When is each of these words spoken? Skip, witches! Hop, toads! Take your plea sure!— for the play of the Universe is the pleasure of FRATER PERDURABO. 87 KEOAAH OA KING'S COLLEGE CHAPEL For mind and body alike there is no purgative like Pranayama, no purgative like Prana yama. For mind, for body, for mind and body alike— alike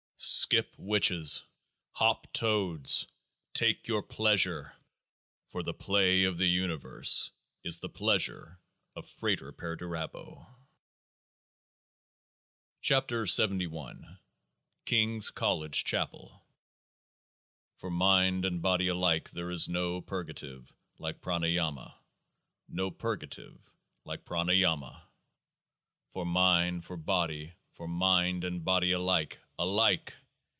Skip, 0.23 0.75
witches! 0.77 1.41
Hop, 1.93 2.31
toads! 2.31 3.07
Take 3.55 3.87
your 3.87 4.03
plea 4.03 4.37
sure!— 4.37 4.75
for 5.49 5.63
the 5.63 5.73
play 5.73 6.25
of 6.25 6.37
the 6.37 6.45
Universe 6.45 7.31
is 7.63 7.79
the 7.79 7.89
pleasure 7.89 8.59
of 8.95 9.09
FRATER 9.09 9.51
PERDURABO. 9.51 10.45
87 12.83 13.59
KEOAAH 13.59 13.75
OA 13.75 14.19
KING'S 14.85 15.31
COLLEGE 15.31 15.83
CHAPEL 15.85 16.45
For 17.77 17.89
mind 17.89 18.45
and 18.45 18.61
body 18.61 18.89
alike 18.89 19.31
there 19.31 19.49
is 19.49 19.67
no 19.67 20.01
purgative 20.01 20.71
like 20.99 21.21
Pranayama, 21.21 21.95
no 22.69 22.91
purgative 22.91 23.57
like 24.03 24.23
Prana 24.25 24.53
yama. 24.53 25.07
For 26.11 26.27
mind, 26.27 26.85
for 26.85 26.95
body, 26.97 27.53
for 27.73 27.87
mind 27.87 28.43
and 28.43 28.63
body 28.63 28.91
alike— 28.91 29.39
alike 29.61 30.13